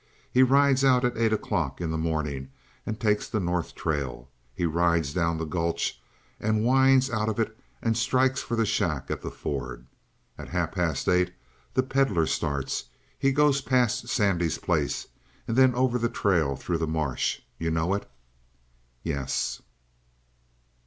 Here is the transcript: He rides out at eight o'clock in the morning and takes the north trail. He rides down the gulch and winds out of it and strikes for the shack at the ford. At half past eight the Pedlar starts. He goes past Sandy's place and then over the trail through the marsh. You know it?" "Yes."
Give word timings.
He 0.31 0.41
rides 0.41 0.83
out 0.83 1.05
at 1.05 1.15
eight 1.15 1.31
o'clock 1.31 1.79
in 1.79 1.91
the 1.91 1.95
morning 1.99 2.49
and 2.87 2.99
takes 2.99 3.29
the 3.29 3.39
north 3.39 3.75
trail. 3.75 4.29
He 4.55 4.65
rides 4.65 5.13
down 5.13 5.37
the 5.37 5.45
gulch 5.45 6.01
and 6.39 6.63
winds 6.65 7.11
out 7.11 7.29
of 7.29 7.39
it 7.39 7.55
and 7.83 7.95
strikes 7.95 8.41
for 8.41 8.55
the 8.55 8.65
shack 8.65 9.11
at 9.11 9.21
the 9.21 9.29
ford. 9.29 9.85
At 10.39 10.49
half 10.49 10.71
past 10.71 11.07
eight 11.07 11.31
the 11.75 11.83
Pedlar 11.83 12.25
starts. 12.25 12.85
He 13.19 13.31
goes 13.31 13.61
past 13.61 14.07
Sandy's 14.09 14.57
place 14.57 15.05
and 15.47 15.55
then 15.55 15.75
over 15.75 15.99
the 15.99 16.09
trail 16.09 16.55
through 16.55 16.79
the 16.79 16.87
marsh. 16.87 17.39
You 17.59 17.69
know 17.69 17.93
it?" 17.93 18.09
"Yes." 19.03 19.61